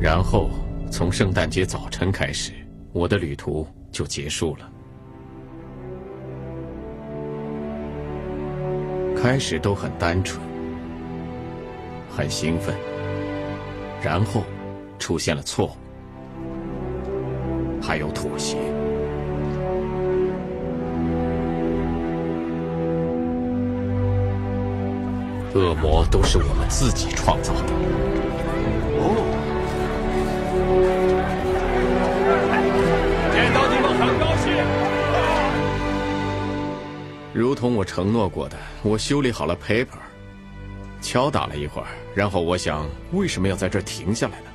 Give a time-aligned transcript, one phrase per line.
[0.00, 0.48] 然后
[0.90, 2.52] 从圣诞节早晨开始，
[2.92, 4.66] 我的旅途就结束了。
[9.14, 10.40] 开始都很单纯，
[12.08, 12.74] 很兴奋，
[14.02, 14.42] 然后
[14.98, 15.70] 出现了错误，
[17.82, 18.56] 还有妥协。
[25.52, 27.64] 恶魔都是我们自己创造的。
[37.32, 39.86] 如同我承诺过的，我修理好了 paper，
[41.00, 44.46] 敲打了一会儿，然后我想，为什么要在这儿停下来呢？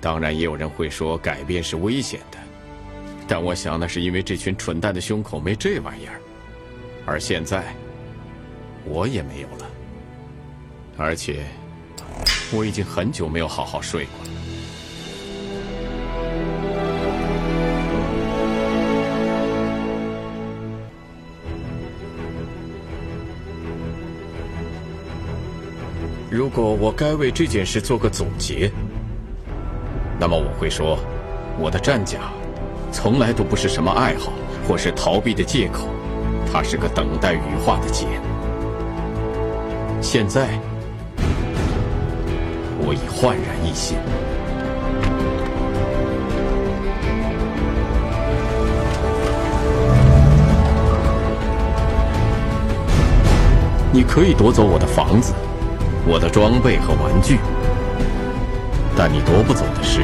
[0.00, 2.38] 当然，也有人会说改变是危险的，
[3.26, 6.20] 但我想那是因为这群蠢蛋的胸口没这玩意儿，
[7.04, 7.74] 而现在
[8.84, 9.70] 我也没有了，
[10.96, 11.44] 而且
[12.52, 14.30] 我已经很久没有好好睡过了。
[26.32, 28.72] 如果我该为这件事做个总结，
[30.18, 30.98] 那么我会说，
[31.58, 32.20] 我的战甲
[32.90, 34.32] 从来都不是什么爱好
[34.66, 35.88] 或是逃避的借口，
[36.50, 38.08] 它是个等待羽化的茧。
[40.00, 40.58] 现在，
[42.78, 43.98] 我已焕然一新。
[53.92, 55.34] 你可以夺走我的房子。
[56.04, 57.38] 我的装备和玩具，
[58.96, 60.02] 但你夺不走的是，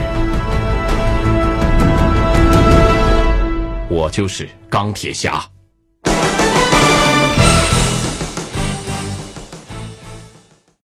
[3.88, 5.42] 我就是钢铁侠。